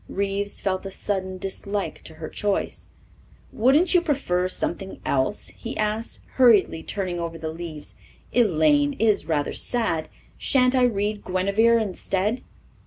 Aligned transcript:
Reeves 0.09 0.61
felt 0.61 0.83
a 0.87 0.89
sudden 0.89 1.37
dislike 1.37 2.01
to 2.05 2.15
her 2.15 2.27
choice. 2.27 2.87
"Wouldn't 3.51 3.93
you 3.93 4.01
prefer 4.01 4.47
something 4.47 4.99
else?" 5.05 5.49
he 5.49 5.77
asked, 5.77 6.21
hurriedly 6.37 6.81
turning 6.81 7.19
over 7.19 7.37
the 7.37 7.51
leaves. 7.53 7.93
"'Elaine' 8.33 8.93
is 8.97 9.27
rather 9.27 9.53
sad. 9.53 10.09
Shan't 10.39 10.73
I 10.75 10.85
read 10.85 11.23
'Guinevere' 11.23 11.77
instead?" 11.77 12.41